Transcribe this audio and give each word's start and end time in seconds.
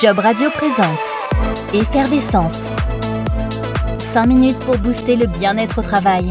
Job 0.00 0.18
Radio 0.18 0.50
présente 0.50 0.98
Effervescence. 1.72 2.66
5 3.98 4.26
minutes 4.26 4.58
pour 4.60 4.76
booster 4.78 5.14
le 5.14 5.26
bien-être 5.26 5.78
au 5.78 5.82
travail. 5.82 6.30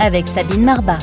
Avec 0.00 0.28
Sabine 0.28 0.64
Marbat. 0.64 0.98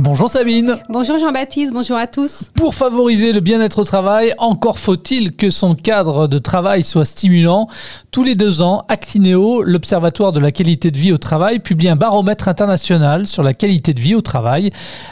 Bonjour 0.00 0.30
Sabine. 0.30 0.76
Bonjour 0.88 1.18
Jean-Baptiste, 1.18 1.72
bonjour 1.72 1.96
à 1.96 2.06
tous. 2.06 2.52
Pour 2.54 2.76
favoriser 2.76 3.32
le 3.32 3.40
bien-être 3.40 3.80
au 3.80 3.84
travail, 3.84 4.32
encore 4.38 4.78
faut-il 4.78 5.34
que 5.34 5.50
son 5.50 5.74
cadre 5.74 6.28
de 6.28 6.38
travail 6.38 6.84
soit 6.84 7.04
stimulant. 7.04 7.66
Tous 8.12 8.22
les 8.22 8.36
deux 8.36 8.62
ans, 8.62 8.84
Actineo, 8.88 9.64
l'Observatoire 9.64 10.32
de 10.32 10.38
la 10.38 10.52
qualité 10.52 10.92
de 10.92 10.96
vie 10.96 11.10
au 11.10 11.18
travail, 11.18 11.58
publie 11.58 11.88
un 11.88 11.96
baromètre 11.96 12.46
international 12.46 13.26
sur 13.26 13.42
la 13.42 13.54
qualité 13.54 13.92
de 13.92 14.00
vie 14.00 14.14
au 14.14 14.20
travail. 14.20 14.70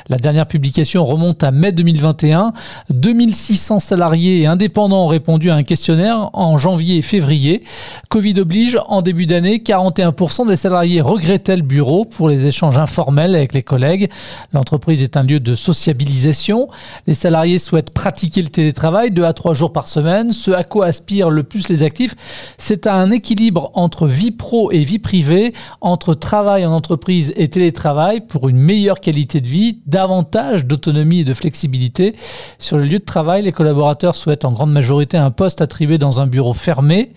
La 0.08 0.18
dernière 0.18 0.46
publication 0.46 1.04
remonte 1.04 1.42
à 1.42 1.50
mai 1.50 1.72
2021. 1.72 2.52
2600 2.90 3.80
salariés 3.80 4.42
et 4.42 4.46
indépendants 4.46 5.06
ont 5.06 5.08
répondu 5.08 5.50
à 5.50 5.56
un 5.56 5.64
questionnaire 5.64 6.30
en 6.32 6.58
janvier 6.58 6.98
et 6.98 7.02
février. 7.02 7.64
Covid 8.08 8.38
oblige, 8.38 8.78
en 8.86 9.02
début 9.02 9.26
d'année, 9.26 9.58
41% 9.58 10.46
des 10.46 10.54
salariés 10.54 11.00
regrettaient 11.00 11.56
le 11.56 11.62
bureau 11.62 12.04
pour 12.04 12.28
les 12.28 12.46
échanges 12.46 12.78
informels 12.78 13.34
avec 13.34 13.52
les 13.52 13.64
collègues. 13.64 14.10
L'entreprise 14.52 14.75
est 14.88 15.16
un 15.16 15.22
lieu 15.22 15.40
de 15.40 15.54
sociabilisation. 15.54 16.68
Les 17.06 17.14
salariés 17.14 17.58
souhaitent 17.58 17.90
pratiquer 17.90 18.42
le 18.42 18.48
télétravail 18.48 19.10
deux 19.10 19.24
à 19.24 19.32
trois 19.32 19.54
jours 19.54 19.72
par 19.72 19.88
semaine. 19.88 20.32
Ce 20.32 20.50
à 20.50 20.64
quoi 20.64 20.86
aspirent 20.86 21.30
le 21.30 21.42
plus 21.42 21.68
les 21.68 21.82
actifs, 21.82 22.14
c'est 22.58 22.86
un 22.86 23.10
équilibre 23.10 23.70
entre 23.74 24.06
vie 24.06 24.30
pro 24.30 24.70
et 24.70 24.80
vie 24.80 24.98
privée, 24.98 25.52
entre 25.80 26.14
travail 26.14 26.64
en 26.64 26.72
entreprise 26.72 27.32
et 27.36 27.48
télétravail 27.48 28.20
pour 28.20 28.48
une 28.48 28.58
meilleure 28.58 29.00
qualité 29.00 29.40
de 29.40 29.48
vie, 29.48 29.80
davantage 29.86 30.66
d'autonomie 30.66 31.20
et 31.20 31.24
de 31.24 31.34
flexibilité. 31.34 32.14
Sur 32.58 32.78
le 32.78 32.84
lieu 32.84 32.98
de 32.98 33.04
travail, 33.04 33.42
les 33.42 33.52
collaborateurs 33.52 34.16
souhaitent 34.16 34.44
en 34.44 34.52
grande 34.52 34.72
majorité 34.72 35.16
un 35.16 35.30
poste 35.30 35.60
attribué 35.60 35.98
dans 35.98 36.20
un 36.20 36.26
bureau 36.26 36.52
fermé. 36.52 37.12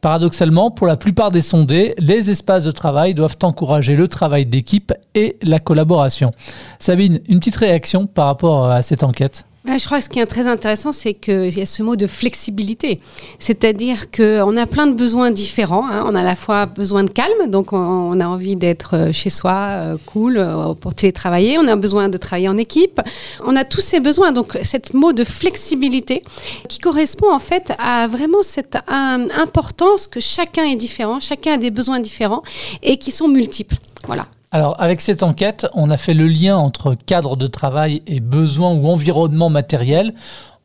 Paradoxalement, 0.00 0.70
pour 0.70 0.86
la 0.86 0.96
plupart 0.96 1.30
des 1.30 1.42
sondés, 1.42 1.94
les 1.98 2.30
espaces 2.30 2.64
de 2.64 2.70
travail 2.70 3.12
doivent 3.12 3.36
encourager 3.42 3.96
le 3.96 4.08
travail 4.08 4.46
d'équipe 4.46 4.94
et 5.14 5.36
la 5.42 5.58
collaboration. 5.58 6.30
Sabine, 6.78 7.20
une 7.28 7.38
petite 7.38 7.56
réaction 7.56 8.06
par 8.06 8.26
rapport 8.26 8.70
à 8.70 8.80
cette 8.80 9.02
enquête? 9.02 9.44
Je 9.66 9.84
crois 9.84 9.98
que 9.98 10.04
ce 10.04 10.08
qui 10.08 10.18
est 10.18 10.26
très 10.26 10.46
intéressant, 10.46 10.92
c'est 10.92 11.14
qu'il 11.14 11.56
y 11.56 11.60
a 11.60 11.66
ce 11.66 11.82
mot 11.82 11.96
de 11.96 12.06
flexibilité. 12.06 13.00
C'est-à-dire 13.38 14.10
qu'on 14.10 14.56
a 14.56 14.66
plein 14.66 14.86
de 14.86 14.94
besoins 14.94 15.30
différents. 15.30 15.86
Hein. 15.88 16.04
On 16.06 16.14
a 16.14 16.20
à 16.20 16.24
la 16.24 16.34
fois 16.34 16.66
besoin 16.66 17.04
de 17.04 17.10
calme, 17.10 17.48
donc 17.48 17.72
on 17.72 18.18
a 18.20 18.26
envie 18.26 18.56
d'être 18.56 18.96
euh, 18.96 19.12
chez 19.12 19.30
soi, 19.30 19.68
euh, 19.70 19.96
cool, 20.06 20.38
euh, 20.38 20.74
pour 20.74 20.94
télétravailler. 20.94 21.58
On 21.58 21.68
a 21.68 21.76
besoin 21.76 22.08
de 22.08 22.16
travailler 22.16 22.48
en 22.48 22.56
équipe. 22.56 23.00
On 23.44 23.54
a 23.54 23.64
tous 23.64 23.80
ces 23.80 24.00
besoins. 24.00 24.32
Donc, 24.32 24.58
cette 24.62 24.94
mot 24.94 25.12
de 25.12 25.24
flexibilité 25.24 26.22
qui 26.68 26.78
correspond 26.78 27.32
en 27.32 27.38
fait 27.38 27.72
à 27.78 28.06
vraiment 28.06 28.42
cette 28.42 28.78
importance 28.88 30.06
que 30.06 30.20
chacun 30.20 30.64
est 30.64 30.76
différent, 30.76 31.20
chacun 31.20 31.54
a 31.54 31.56
des 31.58 31.70
besoins 31.70 32.00
différents 32.00 32.42
et 32.82 32.96
qui 32.96 33.10
sont 33.10 33.28
multiples. 33.28 33.76
Voilà. 34.06 34.24
Alors, 34.52 34.74
avec 34.80 35.00
cette 35.00 35.22
enquête, 35.22 35.68
on 35.74 35.90
a 35.90 35.96
fait 35.96 36.12
le 36.12 36.26
lien 36.26 36.56
entre 36.56 36.96
cadre 37.06 37.36
de 37.36 37.46
travail 37.46 38.02
et 38.08 38.18
besoin 38.18 38.74
ou 38.74 38.88
environnement 38.88 39.48
matériel. 39.48 40.12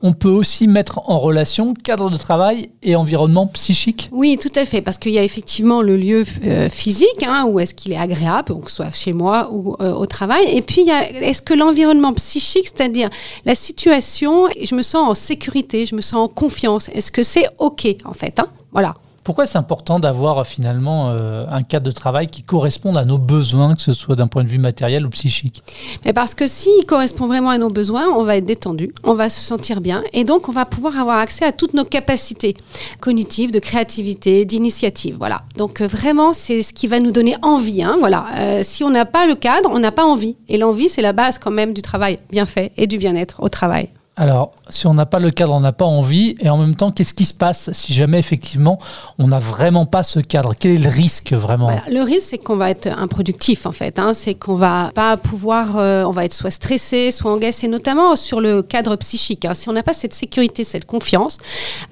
On 0.02 0.14
peut 0.14 0.30
aussi 0.30 0.68
mettre 0.68 1.08
en 1.08 1.20
relation 1.20 1.76
cadre 1.76 2.10
de 2.10 2.18
travail 2.18 2.72
et 2.82 2.96
environnement 2.96 3.46
psychique 3.46 4.10
Oui, 4.12 4.40
tout 4.42 4.52
à 4.56 4.66
fait, 4.66 4.82
parce 4.82 4.98
qu'il 4.98 5.14
y 5.14 5.20
a 5.20 5.24
effectivement 5.24 5.84
le 5.84 5.98
lieu 5.98 6.24
euh, 6.46 6.68
physique, 6.68 7.24
hein, 7.24 7.46
où 7.48 7.60
est-ce 7.60 7.76
qu'il 7.76 7.92
est 7.92 7.98
agréable, 7.98 8.50
donc 8.50 8.72
soit 8.72 8.92
chez 8.92 9.14
moi 9.14 9.50
ou 9.52 9.76
euh, 9.80 9.94
au 9.94 10.08
travail. 10.08 10.46
Et 10.50 10.64
puis, 10.64 10.90
est-ce 10.90 11.44
que 11.44 11.54
l'environnement 11.54 12.14
psychique, 12.14 12.66
c'est-à-dire 12.66 13.10
la 13.46 13.54
situation, 13.54 14.48
je 14.60 14.74
me 14.74 14.82
sens 14.82 15.10
en 15.10 15.14
sécurité, 15.14 15.86
je 15.86 15.96
me 15.96 16.02
sens 16.02 16.28
en 16.28 16.28
confiance, 16.28 16.90
est-ce 16.90 17.12
que 17.12 17.22
c'est 17.22 17.46
OK, 17.60 17.88
en 18.04 18.14
fait 18.14 18.40
hein? 18.40 18.48
Voilà. 18.72 18.96
Pourquoi 19.26 19.48
c'est 19.48 19.58
important 19.58 20.00
d'avoir 20.00 20.46
finalement 20.46 21.10
euh, 21.10 21.46
un 21.50 21.64
cadre 21.64 21.88
de 21.88 21.92
travail 21.92 22.28
qui 22.28 22.44
corresponde 22.44 22.96
à 22.96 23.06
nos 23.06 23.18
besoins, 23.18 23.74
que 23.74 23.82
ce 23.82 23.92
soit 23.92 24.16
d'un 24.16 24.28
point 24.28 24.44
de 24.44 24.50
vue 24.50 24.60
matériel 24.60 25.04
ou 25.04 25.10
psychique? 25.10 25.64
Mais 26.06 26.14
Parce 26.14 26.36
que 26.36 26.46
s'il 26.46 26.86
correspond 26.86 27.26
vraiment 27.26 27.50
à 27.50 27.58
nos 27.58 27.72
besoins, 27.72 28.08
on 28.16 28.22
va 28.22 28.38
être 28.38 28.46
détendu, 28.46 28.94
on 29.04 29.16
va 29.16 29.30
se 29.30 29.42
sentir 29.42 29.82
bien 29.82 30.04
et 30.14 30.26
donc 30.26 30.48
on 30.48 30.52
va 30.52 30.66
pouvoir 30.66 31.00
avoir 31.00 31.18
accès 31.18 31.44
à 31.44 31.52
toutes 31.52 31.74
nos 31.74 31.86
capacités 31.86 32.56
cognitives, 33.00 33.50
de 33.50 33.58
créativité, 33.58 34.46
d'initiative. 34.46 35.16
Voilà. 35.18 35.42
Donc 35.58 35.82
euh, 35.82 35.88
vraiment, 35.88 36.32
c'est 36.32 36.62
ce 36.62 36.72
qui 36.72 36.86
va 36.86 37.00
nous 37.00 37.12
donner 37.12 37.36
envie. 37.42 37.82
Hein, 37.82 37.98
voilà. 38.00 38.28
Euh, 38.38 38.60
si 38.62 38.84
on 38.84 38.92
n'a 38.92 39.06
pas 39.06 39.26
le 39.26 39.34
cadre, 39.34 39.72
on 39.74 39.80
n'a 39.80 39.92
pas 39.92 40.06
envie. 40.06 40.38
Et 40.50 40.60
l'envie, 40.60 40.88
c'est 40.88 41.02
la 41.02 41.14
base 41.14 41.40
quand 41.40 41.50
même 41.50 41.74
du 41.74 41.82
travail 41.82 42.20
bien 42.30 42.46
fait 42.46 42.74
et 42.78 42.86
du 42.86 43.00
bien-être 43.00 43.42
au 43.42 43.50
travail. 43.50 43.90
Alors, 44.18 44.54
si 44.70 44.88
on 44.88 44.94
n'a 44.94 45.06
pas 45.06 45.20
le 45.20 45.30
cadre, 45.30 45.54
on 45.54 45.60
n'a 45.60 45.74
pas 45.74 45.86
envie. 45.86 46.36
Et 46.40 46.50
en 46.50 46.58
même 46.58 46.76
temps, 46.76 46.92
qu'est-ce 46.92 47.14
qui 47.14 47.26
se 47.26 47.34
passe 47.34 47.72
si 47.74 47.94
jamais 47.94 48.18
effectivement 48.18 48.80
on 49.20 49.28
n'a 49.28 49.40
vraiment 49.40 49.86
pas 49.86 50.04
ce 50.04 50.20
cadre? 50.20 50.54
Quel 50.58 50.72
est 50.72 50.78
le 50.78 50.90
risque 50.90 51.34
vraiment? 51.34 51.70
Le 51.90 52.02
risque, 52.02 52.28
c'est 52.30 52.38
qu'on 52.38 52.56
va 52.56 52.70
être 52.70 52.88
improductif 52.88 53.66
en 53.66 53.74
fait. 53.74 54.00
Hein. 54.00 54.14
C'est 54.14 54.36
qu'on 54.36 54.56
va 54.56 54.92
pas 54.96 55.18
pouvoir, 55.18 55.78
euh, 55.78 56.06
on 56.06 56.12
va 56.12 56.24
être 56.24 56.34
soit 56.34 56.52
stressé, 56.52 57.12
soit 57.12 57.32
engagé, 57.32 57.68
notamment 57.68 58.16
sur 58.16 58.40
le 58.40 58.62
cadre 58.62 58.96
psychique. 58.96 59.44
Hein. 59.44 59.54
Si 59.54 59.68
on 59.68 59.74
n'a 59.74 59.84
pas 59.84 59.94
cette 59.94 60.14
sécurité, 60.14 60.64
cette 60.64 60.86
confiance, 60.86 61.38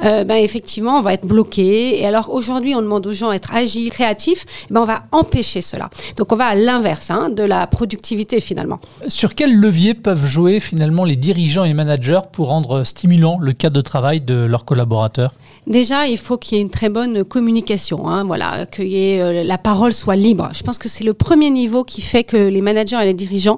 euh, 0.06 0.24
ben 0.24 0.36
effectivement, 0.36 1.00
on 1.00 1.02
va 1.02 1.14
être 1.14 1.28
bloqué. 1.28 2.00
Et 2.00 2.06
alors 2.06 2.30
aujourd'hui, 2.32 2.74
on 2.74 2.82
demande 2.82 3.06
aux 3.06 3.14
gens 3.14 3.32
d'être 3.32 3.54
agiles, 3.54 3.90
créatifs. 3.90 4.46
Ben 4.70 4.82
on 4.82 4.86
va 4.86 5.04
empêcher 5.12 5.60
cela. 5.60 5.90
Donc 6.16 6.32
on 6.32 6.38
va 6.38 6.46
à 6.46 6.56
l'inverse 6.56 7.12
hein, 7.12 7.30
de 7.30 7.44
la 7.44 7.68
productivité 7.68 8.40
finalement. 8.40 8.80
Sur 9.10 9.36
quel 9.36 9.54
levier 9.54 9.94
peuvent 9.94 10.26
jouer 10.26 10.62
finalement 10.62 11.04
les 11.04 11.18
dirigeants 11.18 11.66
et 11.66 11.74
managers 11.74 12.13
pour 12.22 12.48
rendre 12.48 12.84
stimulant 12.84 13.38
le 13.40 13.54
cadre 13.54 13.76
de 13.76 13.82
travail 13.82 14.22
de 14.22 14.46
leurs 14.46 14.66
collaborateurs 14.66 15.34
Déjà, 15.66 16.08
il 16.08 16.18
faut 16.18 16.38
qu'il 16.38 16.58
y 16.58 16.60
ait 16.60 16.62
une 16.62 16.70
très 16.70 16.90
bonne 16.90 17.24
communication, 17.24 18.10
hein, 18.10 18.26
voilà, 18.26 18.66
que 18.66 18.82
euh, 18.82 19.44
la 19.44 19.58
parole 19.58 19.94
soit 19.94 20.18
libre. 20.18 20.50
Je 20.54 20.62
pense 20.62 20.78
que 20.78 20.90
c'est 20.90 21.06
le 21.06 21.14
premier 21.14 21.50
niveau 21.50 21.86
qui 21.86 22.02
fait 22.02 22.26
que 22.26 22.36
les 22.36 22.62
managers 22.62 22.98
et 23.02 23.06
les 23.06 23.14
dirigeants 23.14 23.58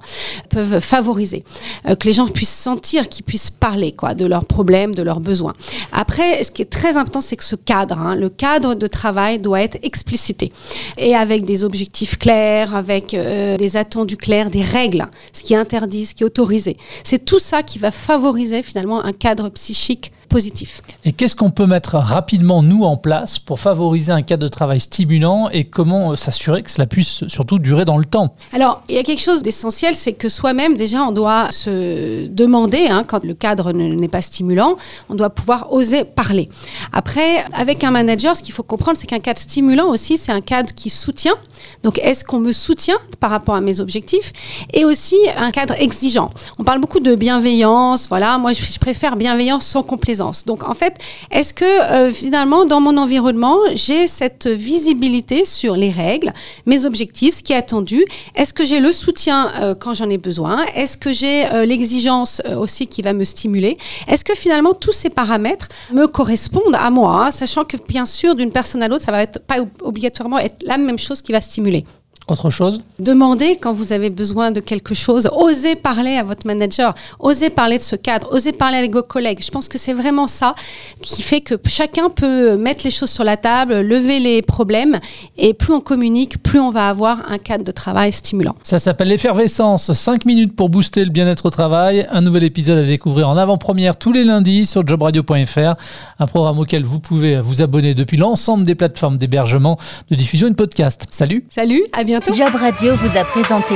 peuvent 0.50 0.80
favoriser, 0.82 1.44
euh, 1.88 1.96
que 1.96 2.06
les 2.06 2.14
gens 2.14 2.28
puissent 2.28 2.56
sentir 2.56 3.10
qu'ils 3.10 3.26
puissent 3.26 3.50
parler 3.50 3.92
quoi, 3.92 4.14
de 4.14 4.26
leurs 4.26 4.46
problèmes, 4.46 4.94
de 4.94 5.02
leurs 5.02 5.20
besoins. 5.20 5.54
Après, 5.92 6.44
ce 6.44 6.52
qui 6.52 6.62
est 6.62 6.70
très 6.70 6.96
important, 6.96 7.22
c'est 7.22 7.38
que 7.38 7.44
ce 7.44 7.56
cadre, 7.56 7.98
hein, 7.98 8.16
le 8.16 8.30
cadre 8.30 8.76
de 8.76 8.86
travail 8.86 9.40
doit 9.40 9.62
être 9.62 9.80
explicité 9.82 10.52
et 11.00 11.16
avec 11.16 11.44
des 11.44 11.64
objectifs 11.64 12.20
clairs, 12.20 12.76
avec 12.76 13.16
euh, 13.16 13.58
des 13.58 13.78
attendus 13.78 14.18
clairs, 14.18 14.52
des 14.52 14.62
règles, 14.62 15.08
ce 15.34 15.42
qui 15.42 15.56
est 15.56 15.58
interdit, 15.58 16.06
ce 16.06 16.14
qui 16.14 16.22
est 16.22 16.28
autorisé. 16.28 16.78
C'est 17.04 17.26
tout 17.26 17.40
ça 17.40 17.64
qui 17.64 17.80
va 17.80 17.90
favoriser 17.90 18.45
finalement 18.64 19.04
un 19.04 19.14
cadre 19.14 19.50
psychique 19.50 20.12
positif. 20.30 20.82
Et 21.04 21.14
qu'est-ce 21.14 21.36
qu'on 21.36 21.52
peut 21.52 21.66
mettre 21.66 21.96
rapidement, 21.96 22.62
nous, 22.62 22.84
en 22.84 22.98
place 22.98 23.40
pour 23.40 23.60
favoriser 23.60 24.12
un 24.12 24.22
cadre 24.22 24.44
de 24.44 24.48
travail 24.48 24.80
stimulant 24.80 25.50
et 25.50 25.64
comment 25.64 26.16
s'assurer 26.16 26.64
que 26.64 26.72
cela 26.72 26.88
puisse 26.88 27.28
surtout 27.28 27.60
durer 27.60 27.86
dans 27.86 27.98
le 27.98 28.06
temps? 28.06 28.36
Alors, 28.52 28.82
il 28.90 28.96
y 28.96 28.98
a 28.98 29.04
quelque 29.04 29.22
chose 29.22 29.44
d'essentiel, 29.44 29.96
c'est 29.96 30.14
que 30.14 30.28
soi-même, 30.28 30.76
déjà, 30.76 31.04
on 31.04 31.12
doit 31.12 31.52
se 31.52 32.28
demander, 32.28 32.88
hein, 32.88 33.04
quand 33.08 33.24
le 33.24 33.34
cadre 33.34 33.72
n'est 33.72 34.08
pas 34.08 34.22
stimulant, 34.22 34.76
on 35.10 35.16
doit 35.16 35.30
pouvoir 35.30 35.72
oser 35.72 36.04
parler. 36.04 36.50
Après, 36.92 37.46
avec 37.54 37.84
un 37.84 37.92
manager, 37.92 38.36
ce 38.36 38.44
qu'il 38.44 38.54
faut 38.54 38.64
comprendre, 38.64 38.98
c'est 38.98 39.08
qu'un 39.08 39.20
cadre 39.20 39.40
stimulant 39.40 39.88
aussi, 39.88 40.18
c'est 40.18 40.32
un 40.32 40.42
cadre 40.42 40.74
qui 40.74 40.90
soutient. 40.90 41.36
Donc, 41.84 42.00
est-ce 42.00 42.24
qu'on 42.24 42.40
me 42.40 42.52
soutient 42.52 42.97
par 43.19 43.30
rapport 43.30 43.56
à 43.56 43.62
mes 43.62 43.80
objectifs 43.80 44.31
Et 44.74 44.86
aussi 44.86 45.18
un 45.38 45.52
cadre 45.52 45.75
exigeant? 45.80 46.30
On 46.59 46.63
parle 46.63 46.80
beaucoup 46.80 47.00
de 47.00 47.16
bienveillance, 47.16 48.08
voilà, 48.08 48.38
moi, 48.38 48.53
je 48.53 48.80
préfère 48.80 49.16
bienveillance 49.16 49.66
sans 49.66 49.84
complaisance. 49.84 50.46
Donc 50.46 50.64
en 50.64 50.74
fait, 50.74 50.96
est-ce 51.31 51.53
que 51.53 51.66
euh, 51.66 52.12
finalement 52.12 52.66
dans 52.66 52.81
mon 52.81 52.97
environnement, 52.97 53.58
j'ai 53.74 54.08
cette 54.08 54.47
visibilité 54.47 55.46
sur 55.46 55.75
les 55.75 55.90
règles, 55.90 56.34
mes 56.66 56.85
objectifs, 56.85 57.35
ce 57.35 57.44
qui 57.44 57.53
est 57.53 57.58
attendu? 57.58 58.03
Est-ce 58.35 58.53
que 58.53 58.66
j'ai 58.66 58.80
le 58.80 58.91
soutien 58.91 59.52
euh, 59.62 59.75
quand 59.75 59.94
j'en 59.94 60.09
ai 60.09 60.18
besoin? 60.18 60.66
Est-ce 60.75 60.97
que 60.97 61.12
j'ai 61.12 61.46
euh, 61.47 61.66
l'exigence 61.66 62.41
aussi 62.58 62.88
qui 62.88 63.02
va 63.02 63.14
me 63.14 63.24
stimuler? 63.24 63.78
Est-ce 64.08 64.23
que 64.23 64.35
finalement 64.35 64.73
tous 64.73 64.94
ces 64.94 65.09
paramètres 65.09 65.67
me 65.91 66.08
correspondent 66.08 66.76
à 66.76 66.90
moi, 66.90 67.28
hein, 67.28 67.32
sachant 67.32 67.64
que 67.64 67.78
bien 67.88 68.05
sûr 68.05 68.35
d'une 68.35 68.52
personne 68.52 68.84
à 68.84 68.88
l'autre, 68.88 69.03
ça 69.03 69.11
va 69.11 69.22
être 69.22 69.40
pas 69.40 69.58
obligatoirement 69.82 70.40
être 70.40 70.58
la 70.64 70.78
même 70.78 71.00
chose 71.00 71.22
qui 71.22 71.32
va 71.32 71.41
stimuler 71.41 71.65
cumuler. 71.66 71.84
Autre 72.28 72.50
chose? 72.50 72.82
Demandez 72.98 73.58
quand 73.62 73.74
vous 73.74 73.94
avez 73.94 74.10
besoin 74.10 74.50
de 74.50 74.60
quelque 74.60 74.96
chose. 74.96 75.30
Osez 75.32 75.76
parler 75.76 76.18
à 76.18 76.24
votre 76.24 76.48
manager. 76.48 76.96
Osez 77.20 77.52
parler 77.52 77.78
de 77.78 77.84
ce 77.84 77.96
cadre. 77.96 78.30
Osez 78.32 78.52
parler 78.52 78.78
avec 78.78 78.92
vos 78.94 79.04
collègues. 79.04 79.44
Je 79.44 79.52
pense 79.52 79.70
que 79.70 79.78
c'est 79.78 79.94
vraiment 79.94 80.26
ça 80.26 80.56
qui 81.02 81.22
fait 81.22 81.42
que 81.42 81.54
chacun 81.68 82.10
peut 82.10 82.58
mettre 82.58 82.84
les 82.84 82.90
choses 82.90 83.12
sur 83.12 83.24
la 83.24 83.38
table, 83.38 83.82
lever 83.82 84.20
les 84.20 84.42
problèmes. 84.42 85.00
Et 85.38 85.54
plus 85.54 85.72
on 85.72 85.82
communique, 85.82 86.42
plus 86.42 86.60
on 86.60 86.72
va 86.72 86.90
avoir 86.90 87.30
un 87.30 87.38
cadre 87.38 87.64
de 87.64 87.72
travail 87.72 88.12
stimulant. 88.12 88.56
Ça 88.64 88.80
s'appelle 88.80 89.10
l'effervescence. 89.10 89.94
5 89.94 90.26
minutes 90.26 90.56
pour 90.56 90.70
booster 90.70 91.06
le 91.06 91.12
bien-être 91.12 91.46
au 91.46 91.52
travail. 91.52 92.08
Un 92.10 92.22
nouvel 92.22 92.44
épisode 92.44 92.80
à 92.80 92.88
découvrir 92.88 93.30
en 93.30 93.38
avant-première 93.38 93.98
tous 93.98 94.12
les 94.12 94.24
lundis 94.24 94.66
sur 94.66 94.88
jobradio.fr. 94.88 95.76
Un 96.18 96.26
programme 96.26 96.58
auquel 96.58 96.86
vous 96.86 97.00
pouvez 97.00 97.40
vous 97.40 97.62
abonner 97.62 97.94
depuis 97.94 98.18
l'ensemble 98.18 98.64
des 98.64 98.74
plateformes 98.74 99.18
d'hébergement, 99.18 99.78
de 100.10 100.16
diffusion 100.16 100.48
et 100.48 100.52
de 100.52 100.56
podcast. 100.56 101.06
Salut 101.12 101.46
Salut, 101.52 101.84
à 101.94 102.04
bientôt 102.04 102.15
Job 102.23 102.56
Radio 102.56 102.94
vous 102.96 103.17
a 103.17 103.26
présenté 103.26 103.76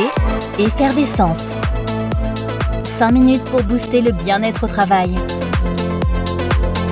Effervescence. 0.60 1.52
5 2.86 3.12
minutes 3.12 3.44
pour 3.44 3.62
booster 3.64 4.02
le 4.02 4.14
bien-être 4.14 4.64
au 4.64 4.68
travail. 4.68 5.14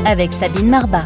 Avec 0.06 0.34
Sabine 0.34 0.70
Marbat. 0.70 1.04